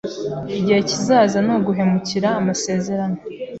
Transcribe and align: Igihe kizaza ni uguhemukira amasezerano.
Igihe 0.59 0.79
kizaza 0.89 1.37
ni 1.45 1.51
uguhemukira 1.57 2.29
amasezerano. 2.39 3.17